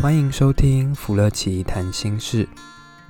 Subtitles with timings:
[0.00, 2.48] 欢迎收听芙乐奇谈心事。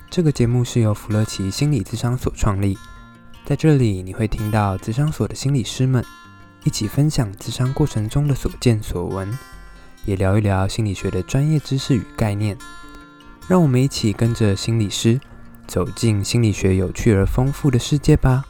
[0.09, 2.77] 这个节目是由芙乐奇心理咨商所创立，
[3.45, 6.03] 在这里你会听到咨商所的心理师们
[6.65, 9.31] 一起分享咨商过程中的所见所闻，
[10.03, 12.57] 也聊一聊心理学的专业知识与概念。
[13.47, 15.17] 让我们一起跟着心理师
[15.65, 18.43] 走进心理学有趣而丰富的世界吧。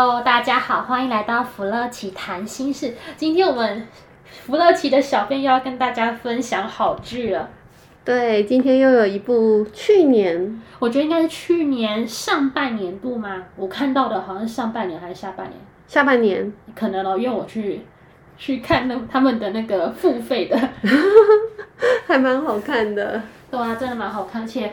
[0.00, 2.94] Hello，大家好，欢迎来到福乐奇谈心事。
[3.16, 3.84] 今天我们
[4.46, 7.48] 福乐奇的小编又要跟大家分享好剧了。
[8.04, 13.42] 对，今天又有一部去年，我觉得应该是去年上半年度吗？
[13.56, 15.56] 我看到的好像是上半年还是下半年？
[15.88, 17.80] 下半年，可能哦，因为我去
[18.36, 20.56] 去看那他们的那个付费的，
[22.06, 23.20] 还蛮好看的。
[23.50, 24.72] 对啊，真的蛮好看，而且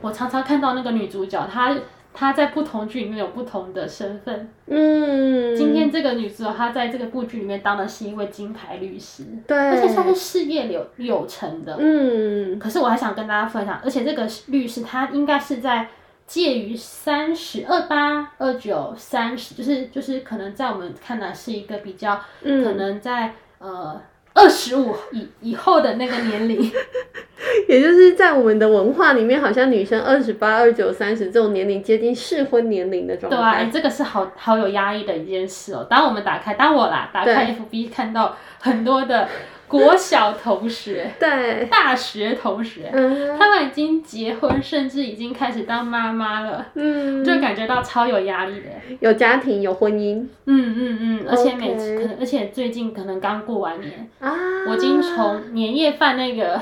[0.00, 1.76] 我常常看到那个女主角她。
[2.16, 4.48] 她在不同剧里面有不同的身份。
[4.66, 11.76] 嗯，今天这个女主角她在这个部剧里面当的是一位金牌律师，对，而且她是事业有有成的。
[11.78, 15.88] 嗯，可是我还想跟大家分享，而且这个律师他应该是在
[16.26, 24.00] 介于三十二八、二九、三十，就是就是可能在我们看来是一个比较，嗯、可能在呃。
[24.36, 26.70] 二十五以以后的那个年龄，
[27.68, 33.36] 也就是在我们的文化里面，好像女生二十八、二九、三十这种年龄接近适婚年龄的状态。
[33.36, 35.86] 对啊，这个是好好有压抑的一件事哦。
[35.88, 39.26] 当我们打开，当我啦打开 FB 看到很多的。
[39.68, 54.32] 国小同学，对，大学同学，嗯，他们已经结婚，甚至已经开始当妈妈了，嗯，就感觉到超有压力的，有家庭，有婚姻，嗯嗯嗯，而且每次可能，而且最近可能刚过完年，啊，
[54.68, 56.60] 我已经从年夜饭那个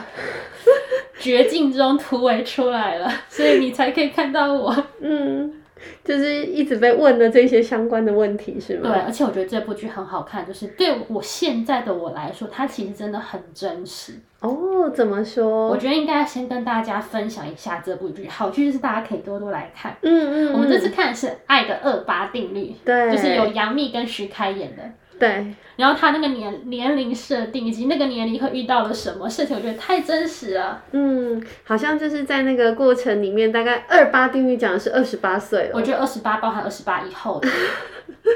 [1.18, 5.60] 绝境中突围出来了，所以你才可以看到我，嗯。
[6.04, 8.90] 就是一直被问的这些相关的问题，是吗？
[8.90, 14.14] 对，而且我觉得这部剧很好看，就是对我现在的我来说，它其实真的很真实。
[14.40, 15.68] 哦，怎么说？
[15.68, 19.96] 我觉得应该先跟大家分享一下这部剧，好剧就是大家可以多多来看。
[20.02, 20.52] 嗯嗯，嗯。
[20.52, 24.82] 我们这次看的是《爱的二八定律》，对，就是有杨幂跟徐开演的。
[25.18, 30.82] 对，然后他那个年年龄设定以及那个年龄会遇到了什么事情，我觉得太真实了。
[30.92, 35.70] 嗯，好像就是在那个过程里面，大概二八定律讲的是二十八岁了。
[35.74, 37.48] 我觉得二十八包含二十八以后的，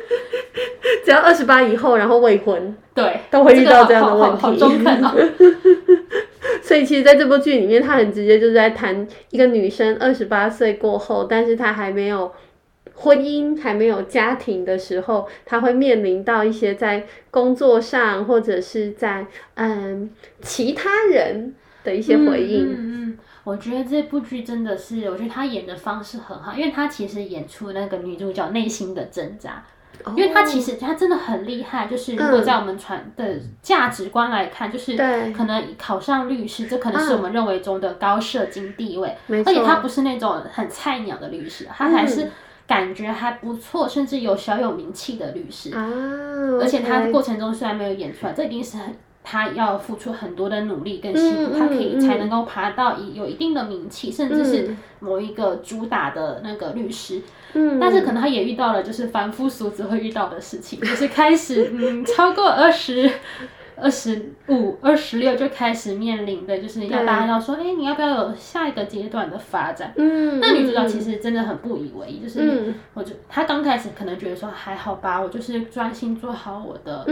[1.05, 4.43] 只要二十八以后，然后未婚，对，都会遇到这样的问题。
[4.43, 5.12] 好，好，好中肯哦。
[6.62, 12.33] 所以其实在这部剧里面，他很直接就是在谈一个女生二十八岁过后，但是她还没有。
[13.00, 20.10] 婚姻还没有家庭的时候，他会面临到一些在工作上或者是在嗯
[20.42, 21.54] 其他人
[21.84, 22.66] 的一些回应。
[22.66, 29.62] 嗯嗯，嗯，我觉得这部剧真的是，我觉得他演的方式很好，因为他其实演出那个女主角内心的挣扎，
[30.03, 34.97] 哦，因为他其实他真的很厉害，就是如果在我们传的价值观来看，嗯，就是
[35.36, 42.28] 可能考上律师，这可能是我们认为中的高社经地位，嗯，而且他不是那种很菜鸟的律师，他还是。
[42.69, 46.62] 感觉还不错，甚至有小有名气的律师啊，oh.
[46.62, 57.23] 而且他过程中虽然没有演出来，这一定是很他要付出很多的努力跟辛苦，嗯、他可以才能够爬到一有一定的名气，嗯、甚至是某一个主打的那个律师。
[57.55, 63.11] 嗯，但是可能他也遇到了就是凡夫俗子会遇到的事情，就是开始嗯超过二十。
[63.81, 69.93] 二十五、二十六就开始面临的，就是要大家要说，哎、欸，你要不要有下一个阶段的发展？
[69.97, 77.05] 嗯，那女主角其实真的很不以为意，就是、嗯、我就她刚开始可能觉得说还好吧，我就是专心做好我的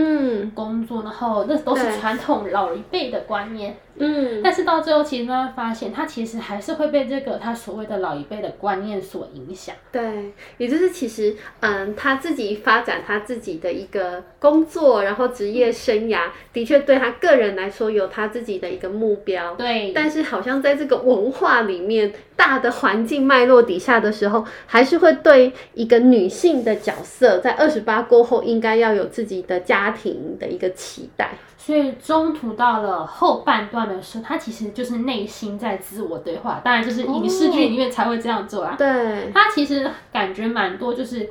[0.54, 3.77] 工作，嗯、然后那都是传统老一辈的观念。
[3.98, 9.75] 嗯，但是到最后，其实慢慢发现，他其实还是会被这个她所谓的老一辈的观念所影响。
[9.91, 16.25] 对，也就是其实，嗯，她自己发展她自己的一个工作，然后职业生涯，
[16.56, 19.55] 的确对他个人来说有他自己的一个目标。
[19.56, 19.93] 对。
[19.94, 31.33] 但是好像在这个文化里面，大的环境脉络底下的时候，还是会对一个女性的角色，在二十八过后应该要有自己的家庭的一个期待。
[31.59, 38.72] 所以中途到了后半段的时候，他其实就是内心在自我对话，当然就是影视剧里面才会这样做啊。
[38.72, 41.28] 哦、对，他其实感觉蛮多，就是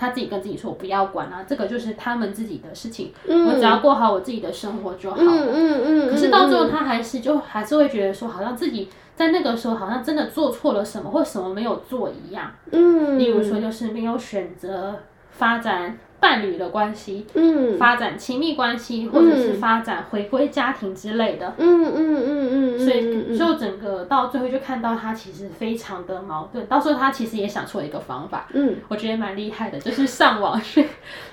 [0.00, 5.22] 他自己跟自己说：“我不要管啊，这个就是他们自己的事情，嗯、我只要过好我自己的生活就好了。
[5.22, 6.10] 嗯”嗯嗯，嗯。
[6.10, 12.50] 可是到最后，他还是就还是会觉得说，好像自己在那个时候好像真的做错了什么，或什么没有做一样。
[12.72, 13.18] 嗯。
[13.18, 14.94] 例如说，就是没有选择。
[15.40, 30.86] 发展伴侣的关系，嗯，发展亲密关系，或者是发展回归家庭之类的，嗯嗯嗯嗯嗯，所以就整个到最后就看到他其实非常的矛盾，到时候他其实也想出了一个方法，嗯，我觉得蛮厉害的，就是上网去，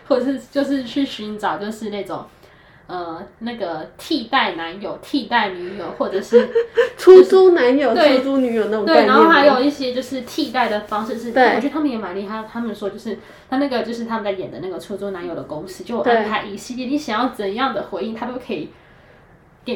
[0.08, 2.26] 或者是就是去寻找就是那种。
[2.88, 6.48] 呃，那个替代男友、替代女友，或者是、
[6.98, 8.86] 就是、出租男友、出租女友那种。
[8.86, 12.44] 对，然后还有一些就是替代的方式是，对我觉得他们也蛮厉害。
[12.52, 13.20] 他们说就是
[13.50, 18.70] 他那个就是他们在演的那个出租男友的公司，就安排一系列你想要怎样的回应，他都可以。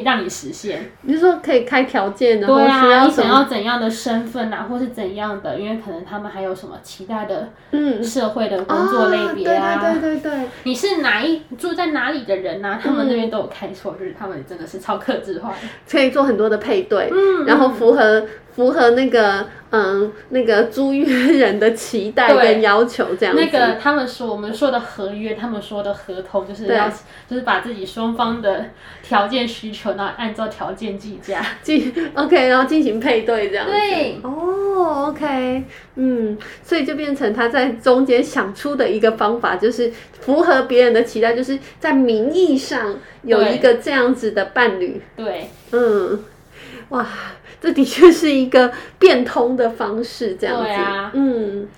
[0.00, 2.46] 让你实现，你是说可以开条件的？
[2.46, 5.58] 对啊，你想要怎样的身份啊，或是怎样的？
[5.58, 10.48] 因为可能他们还有什么期待的，嗯，社会的工作类别啊，对对对对。
[10.64, 12.80] 你是哪一住在哪里的人啊？
[12.82, 15.56] 他们那边都有开错，就是他们真的是超克制化的，
[15.90, 18.24] 可以做很多的配对，嗯，然后符合。
[18.54, 23.40] 符合那个嗯，那个租约人的期待跟要求，这样子。
[23.42, 26.90] 那个他们说我们说的合约，他们说的合同，就是要
[27.26, 28.66] 就是把自己双方的
[29.02, 33.72] 条件需求，然后按照条件计价，进 OK，然后进行配对这样子。
[33.72, 35.64] 对，哦，OK，
[35.94, 39.90] 嗯，所以就变成他在中间想出的一个方法，就是
[40.20, 45.00] 符合别人的期待，就是在名义上有一个这样子的伴侣。
[45.16, 46.22] 对，嗯，
[46.90, 47.06] 哇。
[47.62, 50.68] 这的确是一个变通的方式，这样子。
[50.68, 51.68] 啊、嗯。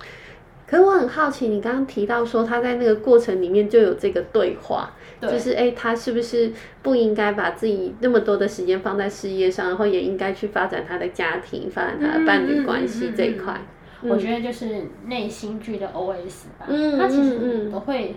[0.67, 4.91] 可是我很好奇，你刚刚提到说他在那个过程里面就有这个对话，
[5.21, 6.51] 对就是哎，他是不是
[6.81, 13.61] 不应该把自己那么多的时间放在事业上，然后也应该去发展他的家庭，发展他的伴侣关系这一块？
[14.01, 16.65] 我觉得就是内心剧的 OS 吧。
[16.67, 18.15] 嗯，他其实都会。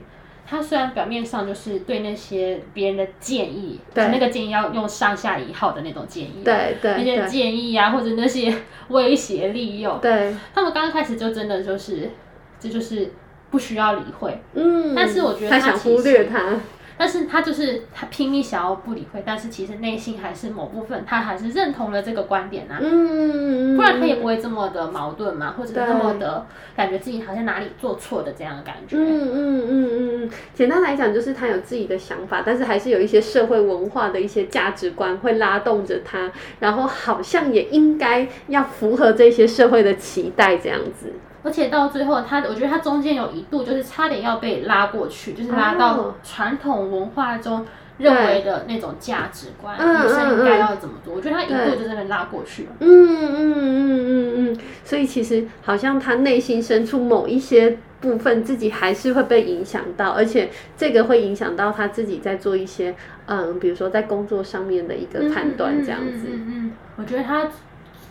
[0.48, 4.08] 他虽然表面上就是对那些别人的建议，对。
[4.08, 8.54] 那个建议要用上下引号的那种建议，对对，那些建议啊，或者那些
[8.88, 12.10] 威胁利诱，对，他们刚刚开始就真的就是，
[12.58, 13.12] 这就是
[13.50, 16.56] 不需要理会，嗯，但是我觉得他，他想忽略他。
[16.98, 26.44] 但是他就是他拼命想要不理会，但是其实内心还是某部分他还是认同了这个观点啊，嗯，不然他也不会这么的矛盾嘛，或者那么的
[26.76, 28.96] 感觉自己好像哪里做错的这样的感觉。
[28.96, 41.12] 嗯嗯嗯嗯，简单来讲就是他有自己的想法，但是还是有一些社会文化的一些价值观会拉动着他，然后好像也应该要符合这些社会的期待这样子。
[41.48, 47.64] 而且到最后，他我觉得他中间有一度就是差点要被拉过去，就是拉到传统文化中
[47.96, 51.14] 认为的那种价值观，女生应该要怎么做？
[51.14, 52.68] 我觉得他一度就在那拉过去了。
[52.80, 62.94] 嗯嗯嗯嗯嗯，所以其实好像他内心深处某一些部分自己还是会被影响到，而且这个会影响到他自己在做一些
[63.24, 66.26] 嗯，比如说在工作上面的一个判断这样子。
[66.30, 67.48] 嗯嗯，我觉得他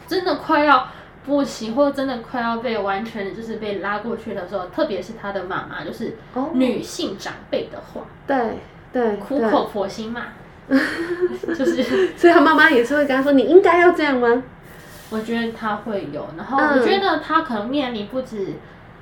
[0.08, 0.88] 真的快要。
[1.28, 6.16] 不行，或者真的快要被完全就是被拉过去的时候，特别是他的妈妈，就是
[6.54, 8.58] 女性长辈的话，对
[8.92, 10.28] 对，苦口婆心嘛，
[10.70, 11.84] 就是，
[12.18, 14.42] 所以他妈妈也是会跟他说：“你应该要这样吗？”
[15.12, 18.54] 我觉得他会有，然后我觉得他可能面临不止。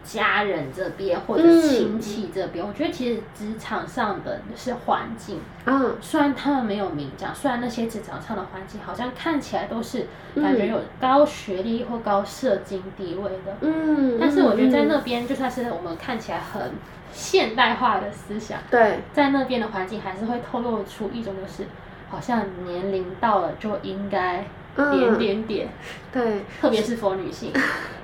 [0.06, 5.40] 家人这边或者亲戚这边，嗯、我觉得其实职场上的是环境。
[5.66, 10.06] 嗯，虽然他们没有明讲，虽然那些职场上的环境好像看起来都是
[10.36, 16.74] 感觉有高学历或高社经地位的，嗯，但是我觉得在那边，就算是我们看起来很
[17.12, 21.68] 现代化的思想，对，在那边的环境还是会透露出一种就是，
[22.10, 24.46] 好像年龄到了就应该。
[24.76, 25.70] 点点点，
[26.12, 27.50] 对，特别是佛女性，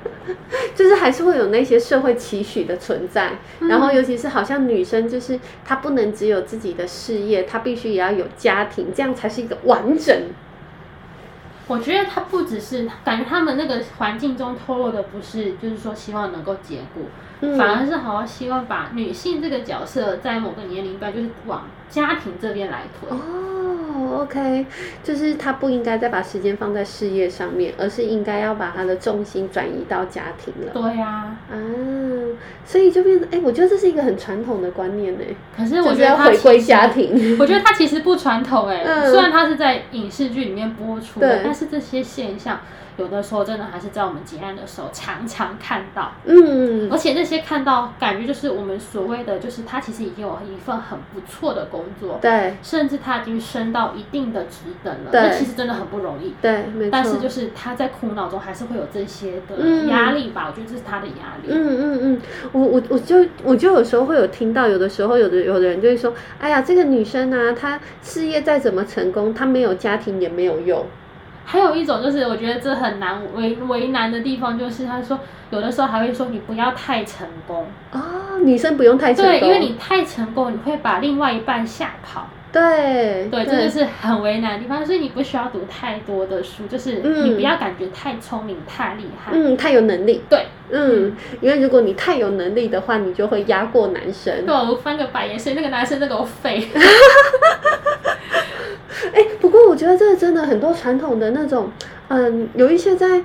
[0.75, 10.15] 就是还是会有那些社会期许的存在，嗯、然后尤其是好像女生，就是她不能只有自己的事业，她必须也要有家庭，这样才是一个完整。
[11.67, 17.03] 我觉得她不只是感觉他们那个环境中透露的不是，就是说希望能够结果，
[17.41, 23.09] 嗯、反而是好像希望把女性这个角色在某个年龄段就是往家庭这边来推。
[23.09, 23.19] 哦。
[23.93, 24.65] 哦，OK，
[25.03, 30.71] 就是她不应该再把时间放在事业上面，而是应该要把她的重心转移到家庭了。
[30.73, 31.55] 对呀、啊，啊，
[32.65, 35.19] 所以就变成，哎、欸，我觉得这是一个很传统的观念呢。
[35.55, 38.81] 可是我觉得他回归家庭，我觉得他其实不传统哎。
[38.85, 42.61] 嗯、虽然他是在影视剧里面播出的，对但是这些现象。
[42.97, 56.89] 有的时候真的还是在我们结案的时候常常看到，嗯，而且那些看到感觉就是我们所谓的，就是他其实已经有一份很不错的工作，对，甚至他已经升到一定的职等了，对，那其实真的很不容易，对，没错。
[56.91, 61.47] 但是就是他在苦恼中还是会有这些的压力吧，嗯、我觉得这是他的压力。
[61.49, 62.21] 嗯嗯嗯，
[62.51, 70.85] 我我我就我就有时候会有听到，有的时候有的有的人就会说，哎呀，这个女生啊，她事业再怎么成功，她没有家庭也没有用。
[71.43, 75.19] 还有一种就是我觉得这很难为为难的地方，就是他说
[75.49, 82.27] 有的时候还会说你不要太成功哦，女生不用太成功，对，因为你太成功，你会把另外一半吓跑。
[82.53, 90.21] 对对，这就是很为难的地方，所以你不需要读太多的书，就是你不要感觉太聪明、太厉害，嗯，太有能力。
[90.29, 94.45] 对，嗯，因为如果你太有能力的话，你就会压过男生。
[94.45, 96.67] 对，我翻个白眼，所以那个男生在给我废。
[99.13, 101.69] 哎，不过我觉得这个真的很多传统的那种，
[102.09, 103.23] 嗯，有一些在。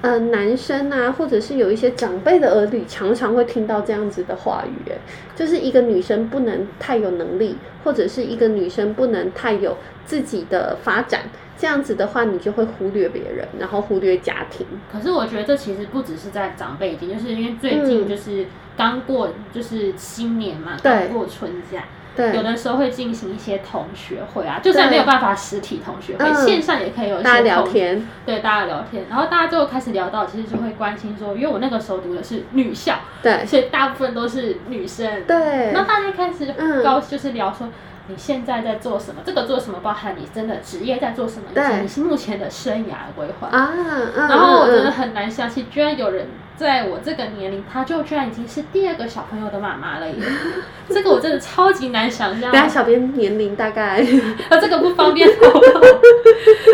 [0.00, 4.94] 呃，男生啊，或者是有一些长辈的儿女，常常会听到这样子的话语，哎，
[5.34, 11.22] 就是一个女生不能太有能力，或者是一个女生不能太有自己的发展，
[11.58, 14.64] 这样子的话，你就会忽略别人，然后忽略家庭。
[14.92, 21.82] 可是我觉得这其实不只是在长辈间，就是因为最近就是刚过就是新年嘛，刚、嗯、过春假。
[22.18, 28.08] 对，有的时候会进行一些同学会啊，就算没有办法实体同学会，嗯、线上也可以有一些大家聊天。
[28.26, 35.24] 对，大家聊天，然后大家最后开始聊到，其实就会关心说，因为我那个时候读的是女校，对，所以大部分都是女生。
[35.28, 37.68] 对，那大家开始高就是聊说，
[38.08, 39.20] 你现在在做什么？
[39.24, 39.78] 这个做什么？
[39.80, 41.44] 包含你真的职业在做什么？
[41.54, 43.70] 对，以及你是目前的生涯规划啊。
[44.16, 46.26] 然后我真的很难相信，居然有人。
[46.58, 50.16] 在我这个年龄，她就居然已经是第二个小朋友的妈妈了耶！
[50.90, 52.50] 这个我真的超级难想象。
[52.50, 54.04] 等下小编年龄大概，
[54.50, 55.60] 啊，这个不方便透露。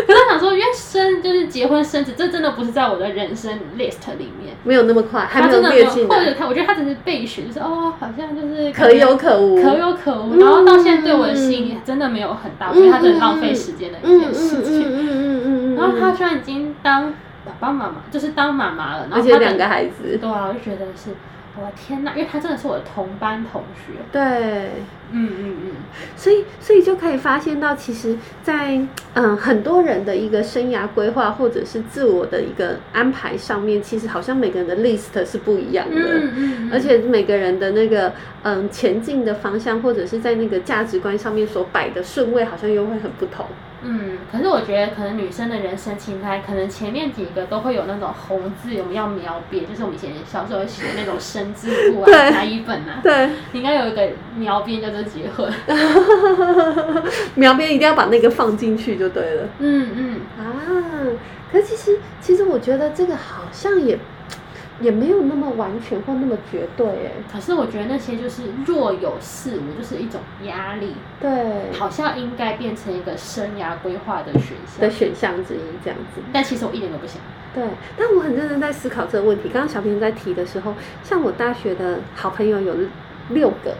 [0.07, 6.17] 可是想说，因为生就是结婚生子，这真的不是在我的人生 list 里面，没有那么快，还没有列进来。
[6.17, 10.39] 或者他，我觉得他只是备选，就是哦，好像就是可有可无，可有可无。
[10.39, 14.81] 然后到现在对我的吸引力真的没有很大，我觉得他真的浪费时间的一件事情。
[14.81, 15.75] 嗯嗯嗯嗯嗯。
[15.75, 17.13] 然后他居然已经当。
[17.45, 21.11] 爸爸妈妈就是当妈妈了，然后他而且两个孩子，对啊，我就觉得是，
[21.57, 24.71] 我的天哪，因为他真的是我的同班同学，对，
[25.11, 25.71] 嗯嗯嗯，
[26.15, 28.81] 所以所以就可以发现到，其实在，在
[29.13, 38.11] 嗯很多人的一个生涯规划或者是自我的一个安排上面，其实好像每个人的 list 是不一样的，嗯嗯，而且每个人的那个
[38.43, 38.69] 嗯。
[38.71, 43.45] 前进的方向，或者是在那个价值观上面所摆的顺位，好像又会很不同。
[43.87, 52.99] 嗯，可是我觉得可能女生的人生清单，可能前面几个都会有那种红字，我们要描边，就是我们以前小时候写的那种生字簿啊、甲乙本啊。
[53.03, 55.53] 对，应该有一个描边叫做结婚。
[57.35, 59.47] 描边一定要把那个放进去就对了。
[59.59, 60.41] 嗯嗯啊，
[61.51, 63.99] 可是其实其实我觉得这个好像也。
[64.81, 70.95] 也没有那么完全或那么绝对哎，可是我觉得那些就是若有似无，就是一种压力。
[71.21, 76.21] 对，好像应该变成一个生涯规划的选项的选项之一这样子。
[76.33, 77.17] 但其实我一点都不想。
[77.53, 77.63] 对，
[77.97, 79.49] 但我很认真在思考这个问题。
[79.49, 82.75] 刚刚小平在提的时候，像我大学的好朋友有
[83.29, 83.75] 六个，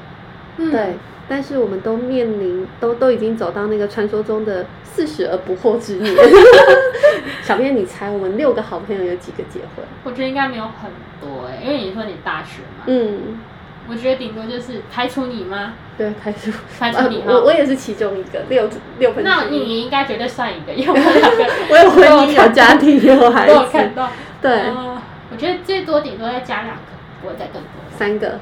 [0.58, 0.96] 嗯、对。
[1.27, 6.13] 但是我们都面临，都都已经走到那个传说中的四十而不惑之年。
[7.41, 9.86] 小编，你猜我们六个好朋友有几个结婚？
[10.03, 12.86] 我觉得应该没有很多哎、欸，因为你说你大学嘛。
[12.88, 13.39] 嗯。
[13.88, 15.74] 我觉得顶多就是排除你吗？
[15.96, 17.34] 对，排除排除你、呃。
[17.36, 18.67] 我我也是其中一个，六
[18.98, 19.24] 六分。
[19.24, 23.53] 那你应该绝对算一个，因为我们两个， 我有婚姻、有家庭、有孩子。
[23.53, 24.10] 我有看到。
[24.41, 25.00] 对、呃。
[25.32, 26.82] 我觉得最多顶多再加两个，
[27.22, 27.70] 不会再更多。
[27.96, 28.39] 三个。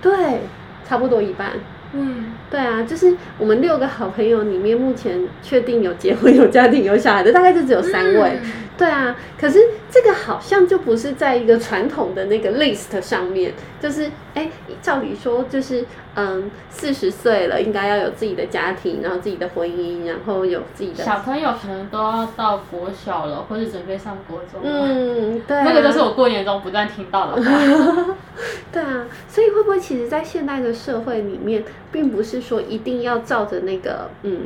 [0.00, 0.40] 对，
[0.88, 1.52] 差不多一半。
[1.98, 8.38] 嗯，对啊，就是我们六个好朋友里面，目前确定有结婚、有家庭、有小孩的，大概就只有三位。
[8.42, 9.58] 嗯、对啊，可是
[9.90, 14.50] 这个好像就不是在一个传统的那个 list 上面，就是哎，
[14.82, 24.60] 照理说就是嗯，四十岁了应该要有自己的家庭，然后自己的婚姻，然后有自己的小朋友，可能都要到国小了，或者准备上国中。
[24.62, 28.14] 嗯，对、啊，那个就是我过年中不断听到的话。
[28.70, 34.38] 对啊，所以会不会其实，在现代的社会里面，并不是说一定要照着那个嗯，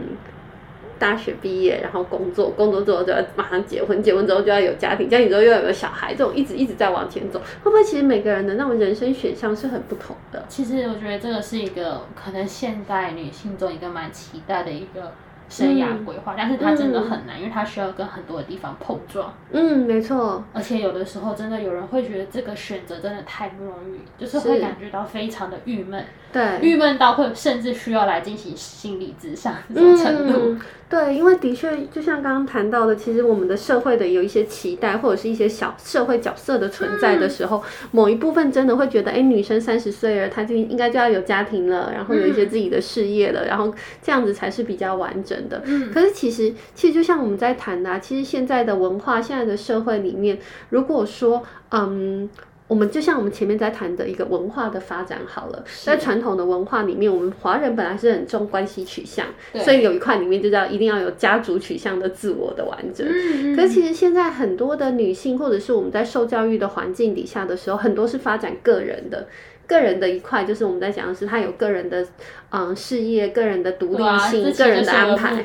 [1.00, 10.45] 大学毕业然后工作，工作之后就要马上结婚，结婚之后就要有家庭，家庭之后又要有个小孩，这种一直一直在往前走，会不会其实每个人的那种人生选项是很不同的？
[10.49, 15.12] 其实我觉得这个是一个可能现代女性中一个蛮期待的一个。
[15.50, 19.35] 生涯规划，但是它真的很难，嗯、因为它需要跟很多的地方碰撞。
[19.50, 20.45] 嗯，没错。
[20.52, 26.04] 而且有的时候，真的有人会觉得这个选择真的太不容易，就是会感觉到非常的郁闷。
[26.32, 30.38] 对，郁闷到会甚至需要来进行心理咨商这种程度。
[30.50, 30.60] 嗯
[30.90, 43.72] 对，因为的确，就像刚刚谈到的，其实我们的社会的有一些期待，或者是一些小社会角色的存在的时候，嗯、某一部分真的会觉得，哎，女生三十岁了，她就应该就要有家庭了，然后有一些自己的事业了，嗯、然后
[44.02, 45.62] 这样子才是比较完整的。
[45.64, 52.28] 嗯，可是其实，其实就像我们在谈的、啊，其实现在的文化，现在的社会里面，如果说，嗯。
[52.71, 59.27] 我们就像我们前面在谈的一个文化的发展好了，在传统的文化里面，我们华人本来是很重关系取向，
[59.65, 63.05] 所以有一块里面就叫一定要有家族取向的自我的完整。
[63.05, 63.57] 嗯嗯。
[63.57, 69.27] 可是其实现在很多的女性，或者是我们在受教育的环境底下的时候，很多是发展个人的。
[69.67, 72.05] 个人的一块就是我们在讲的是他有个人的
[72.50, 75.45] 嗯事业、个人的独立性、啊、个人的安排。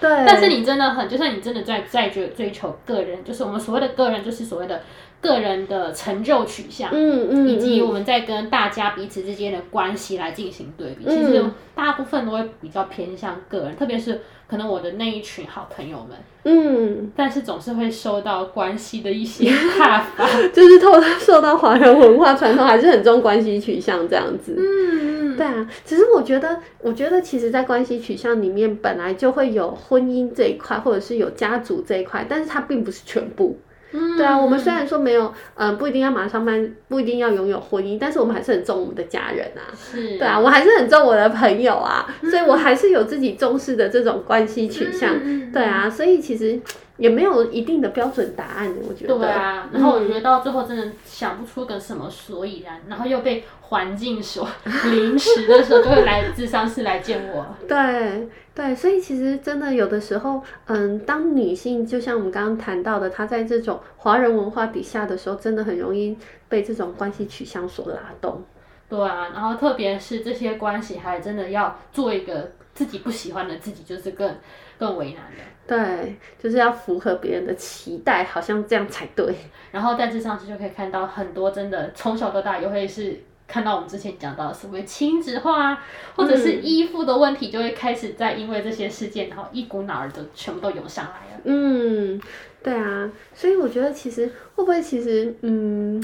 [0.00, 4.80] 对，但是你真的很，就算你真的在在追追求个人，就是我们所谓的个人，就是所谓的
[5.22, 11.04] 个人的成就取向，嗯嗯，以及我们在跟大家彼此之间的关系来进行对比。
[11.06, 11.42] 嗯、其实
[11.74, 14.20] 大部分都会比较偏向个人，特别是。
[14.48, 33.58] 可能我的那一群好朋友们，嗯，但是总是会受到关系的一些 看法， 就是透受到华人文化传统还是很重关系取向这样子，嗯嗯，对啊，其实我觉得，我觉得其实，在关系取向里面本来就会有婚姻这一块，或者是有家族这一块，但是它并不是全部。
[33.92, 39.68] 嗯，对啊，我们虽然说没有，嗯、呃，不一定要马上办，不一定要拥有婚姻，但是我们还是很重我们的家人啊。
[39.76, 45.16] 是，对啊，我还是很重我的朋友啊，嗯、所以我还是有自己重视的这种关系取向。
[45.22, 46.60] 嗯、对啊，所以其实
[46.96, 49.18] 也没有一定的标准答案的，我觉得。
[49.18, 54.48] 对啊，然后我觉得到最后真的想不出个什么所以然，然后又被环境所
[54.90, 57.46] 临时的时候，就会来智商室来见我。
[57.68, 58.28] 对。
[58.54, 66.14] 对，所以其实真的有的时候，嗯，当女性就像我们刚刚谈到的，她在这种华人文化底下的时候，真的很容易
[66.50, 68.42] 被这种关系取向所拉动。
[68.90, 74.36] 对啊，然后特别是这些关系，还真的要做一个自己不喜欢的自己，就是更
[74.78, 75.42] 更为难的。
[75.66, 79.34] 对，就是要符合别人的期待，好像这样才对。
[79.70, 83.22] 然后在这上次就可以看到很多真的从小到大也会是。
[83.44, 85.78] 看到我们之前讲到的所谓亲子化，
[86.16, 91.42] 或者是依附的问题，就会开始在因为这些事件，然后一股脑儿的全部都涌上来了。
[91.44, 92.18] 嗯，
[92.62, 94.24] 对啊，所以我觉得其实
[94.54, 96.02] 会不会其实嗯，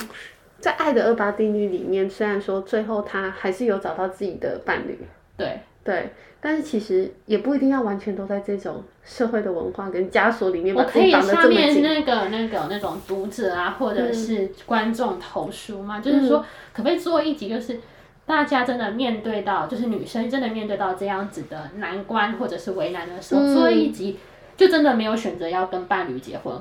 [0.58, 4.98] 在爱的二八定律里面，虽然说最后他还是有找到自己的伴侣，
[5.34, 5.58] 对
[5.88, 6.10] 对。
[6.40, 10.72] 但是其实也不一定要完全都在这种社会的文化跟枷锁里面。
[10.72, 17.80] 我可以下面那个那个那种读者啊，或者是观众投书嘛，嗯、就是说可不可以做一集，就是
[18.24, 24.16] 大家真的面对到，就是女生真的面对到这样子的难关或者是为难的时候，做、嗯、一集
[24.56, 26.54] 就真的没有选择要跟伴侣结婚。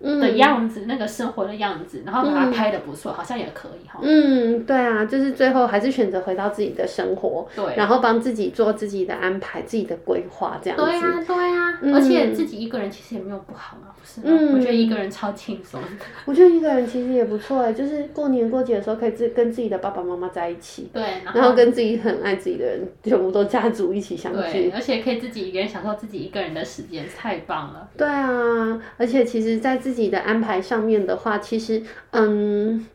[0.00, 3.98] 的样子，嗯、那个生活的样子，然后把它拍的不错，嗯、好像也可以哈。
[4.02, 10.84] 嗯，对啊，就是最后还是选择回到自己的生活，对，然后帮自己做自己的安排、自己的规划，这样子。
[10.84, 14.38] 对啊，对啊，嗯、而且自己一个人其实也没有不好嘛，不是吗？
[14.40, 15.80] 嗯，我觉得一个人超轻松。
[16.24, 27.88] 我觉得一个人其实也不错哎，就是过年过节的时候可以自跟自己的爸爸妈妈在一起，对，然后，然后跟自己很爱自己的人，全部都家族一起相聚，而且可以自己一个人享受自己一个人的时间，太棒了。
[27.96, 32.86] 对啊，而且其实，在自己的安排上面的话，其实嗯，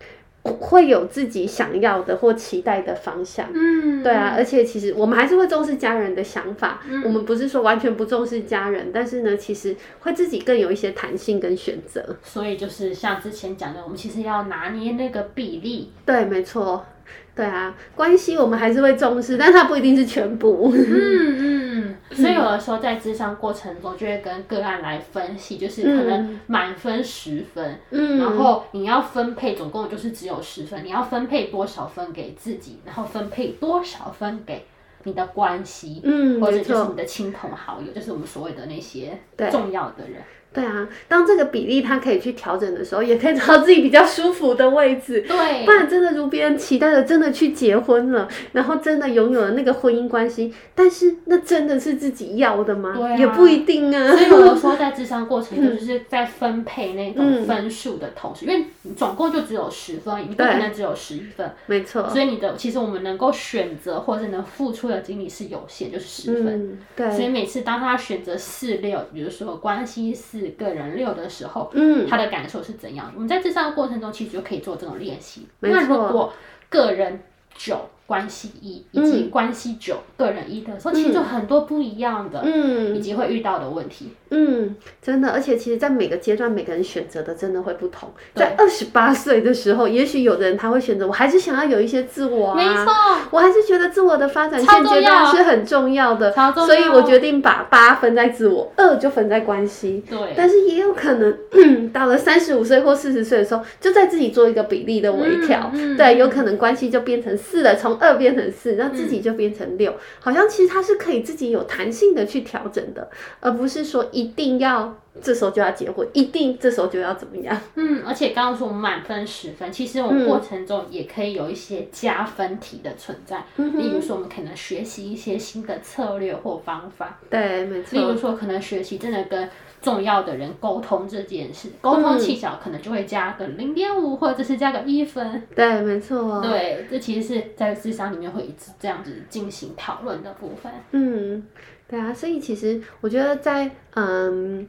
[0.43, 3.47] 会有自己想要的或期待的方向。
[3.53, 6.81] 嗯，对啊，而且其实我们还是会重视家人的想法。
[6.89, 12.17] 嗯，我们不是说完全不重视家人，但是呢，其实会自己更有一些弹性跟选择。
[12.23, 15.91] 所以就是像之前讲的，我们其实要拿捏那个比例。
[16.05, 16.85] 对，没错。
[17.35, 20.71] 对啊，关系我们还是会重视，但它不一定是全部。
[20.73, 34.65] 嗯嗯，所以有的时候在智商过程中，就会跟个案来分析，就是可能满分十分，嗯，然后你要分配，总共就是只有十分，你要分配多少分给自己，然后分配多少分给
[35.03, 39.19] 你的关系，嗯，或者就是你的亲朋好友，就是我们所谓的那些
[39.51, 40.21] 重要的人。
[40.53, 45.21] 对啊，当这个比例它可以去调整的时候，也可以找到自己比较舒服的位置。
[45.27, 52.93] 对，不然真的如别人期待的，真的去结婚了，然后真的拥有了那个婚姻关系，但是那真的是自己要的吗？
[52.95, 54.11] 对啊，也不一定啊。
[54.11, 61.51] 所以有的时候在智商过程中， 就是在分配那种分数的同时，嗯、因为总共就只有十分，你不可能只有十一分。
[61.65, 62.07] 没错。
[62.09, 66.67] 所以你的其实我们能够选择或者能付出的精力是有限，就是十分。
[66.67, 67.09] 嗯、对。
[67.09, 70.42] 所以每次当他选择四六，比如说关系四。
[70.51, 73.11] 个人六的时候，嗯，他的感受是怎样？
[73.15, 75.47] 我们在咨商的过程中，其实就可以做这种练习。
[75.59, 76.33] 那如果
[76.69, 77.21] 个人
[77.55, 77.89] 九。
[78.05, 88.09] 关系一以及关系九、嗯、个人一的时候，其实就很多不一样的，嗯，以及会遇到的问题，嗯，真的，而且其实，在每个阶段，每个人选择的真的会不同。
[88.35, 92.85] 在二十八岁的时候，也许有的人他会选择，我还是想要有一些自我啊，没错。
[92.85, 92.93] 错，
[93.31, 100.03] 我还是觉得自我的发展现阶段是很重要的，要，所以我决定把八分在自我，二就分在关系。
[100.09, 101.37] 对，但是也有可能
[101.93, 107.92] 到了三十五岁或四十岁的时候，就在自己做一个比例的微调，对，有可能关系就变成四的从。
[107.93, 117.55] 从二变成四，那自己就变成六，嗯，好像其实它是可以自己有弹性的去调整的，而不是说一定要这时候就要结婚，一定这时候就要怎么样。
[117.75, 127.99] 嗯，而且刚刚说我们满分十分，其实我们过程中也可以有一些加分题的存在，嗯，例如说我们可能学习一些新的策略或方法，对，没错。
[127.99, 129.47] 例如说可能学习真的跟
[129.83, 135.43] 重要的人沟通这件事，沟通技巧可能就会加个零点五，或者是加个一分。
[135.53, 136.41] 对，没错。
[136.41, 140.71] 对，这其实是在智商里面会一直这样子进行讨论的部分。
[140.91, 141.45] 嗯，
[141.87, 144.67] 对啊，所以其实我觉得在嗯。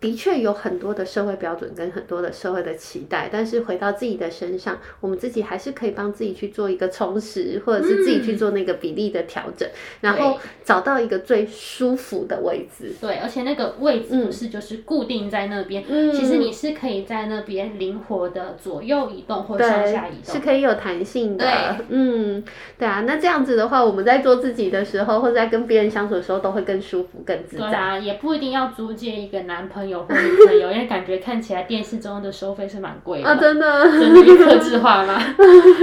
[0.00, 12.94] 的确有很多的社会标准跟很多的社会的期待，但是回到自己的身上，我们自己还是可以帮自己去做一个充实，或者是自己去做那个比例的调整，嗯，然后找到一个最舒服的位置。
[13.00, 21.44] 对，而且那个位置不是就是固定在那边，嗯，其实你是可以在那边灵活的左右移动或上下移动，是可以有弹性的。
[21.44, 22.44] 对，嗯，
[22.78, 27.66] 对啊，那这样子的话，我们在做自己的时候，或者在跟别人相处的时候，都会更舒服、更自在。
[27.66, 29.87] 对啊，也不一定要租借一个男朋友。
[29.88, 35.18] 有或女朋友，因为感觉看起来电视中的收费是蛮贵的啊，真的，真的克制化嘛，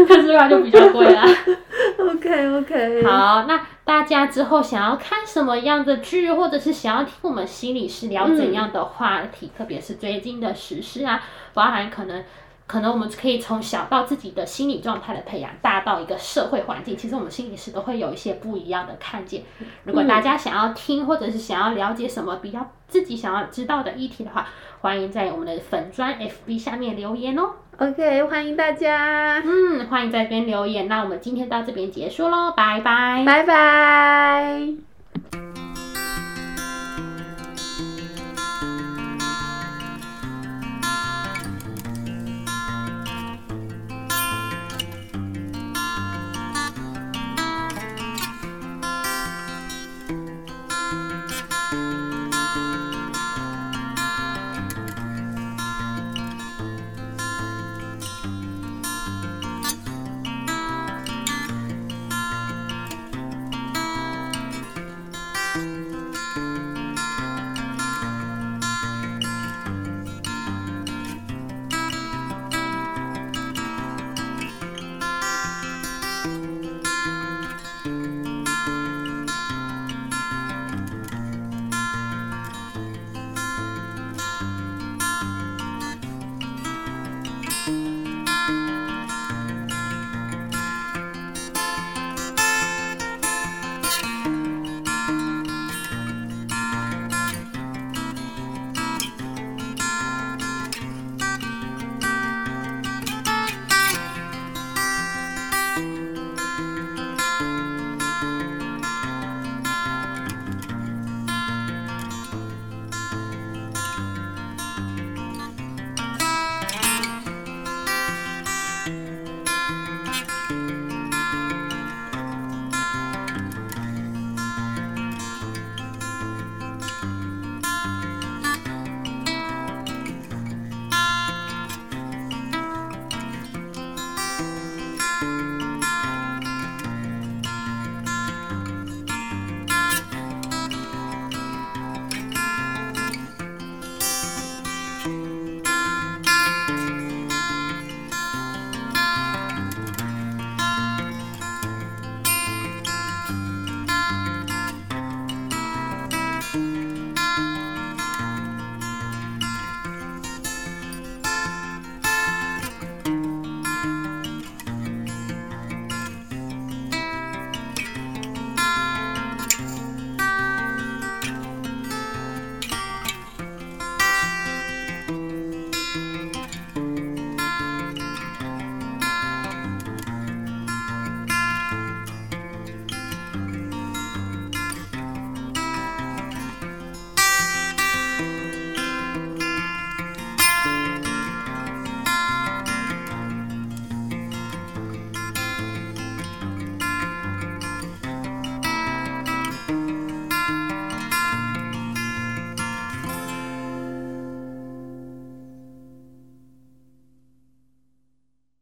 [0.08, 1.24] 客制化就比较贵啦。
[1.98, 12.24] OK OK，好，那大家之后想要看什么样的剧，或者是想要听我们心理师聊怎样的话题，嗯、特别是最近的时事啊，包含可能。
[12.68, 19.44] 可能我们可以从小到自己的心理状态的培养，大到一个社会环境，其实我们心理师都会有一些不一样的看见。
[19.84, 24.48] 如果大家想要听，或者是想要了解什么比较自己想要知道的议题的话，
[24.82, 27.52] 欢迎在我们的粉砖 FB 下面留言哦。
[27.78, 29.44] OK，欢迎大家。
[29.46, 30.88] 嗯，欢迎在这边留言。
[30.88, 34.95] 那我们今天到这边结束喽，拜拜，拜拜。